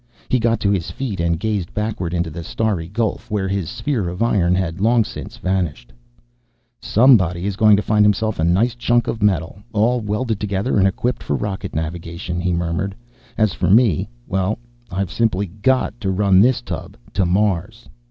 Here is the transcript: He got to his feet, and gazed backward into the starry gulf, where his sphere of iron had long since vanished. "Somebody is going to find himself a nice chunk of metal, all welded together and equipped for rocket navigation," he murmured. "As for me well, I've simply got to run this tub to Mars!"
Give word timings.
He 0.29 0.39
got 0.39 0.59
to 0.61 0.71
his 0.71 0.89
feet, 0.89 1.19
and 1.19 1.39
gazed 1.39 1.75
backward 1.75 2.11
into 2.11 2.31
the 2.31 2.43
starry 2.43 2.87
gulf, 2.87 3.29
where 3.29 3.47
his 3.47 3.69
sphere 3.69 4.09
of 4.09 4.23
iron 4.23 4.55
had 4.55 4.81
long 4.81 5.03
since 5.03 5.37
vanished. 5.37 5.93
"Somebody 6.81 7.45
is 7.45 7.55
going 7.55 7.75
to 7.77 7.83
find 7.83 8.03
himself 8.03 8.39
a 8.39 8.43
nice 8.43 8.73
chunk 8.73 9.05
of 9.07 9.21
metal, 9.21 9.59
all 9.73 9.99
welded 9.99 10.39
together 10.39 10.79
and 10.79 10.87
equipped 10.87 11.21
for 11.21 11.35
rocket 11.35 11.75
navigation," 11.75 12.41
he 12.41 12.51
murmured. 12.51 12.95
"As 13.37 13.53
for 13.53 13.69
me 13.69 14.09
well, 14.25 14.57
I've 14.89 15.11
simply 15.11 15.45
got 15.45 16.01
to 16.01 16.09
run 16.09 16.39
this 16.39 16.61
tub 16.63 16.97
to 17.13 17.23
Mars!" 17.23 17.87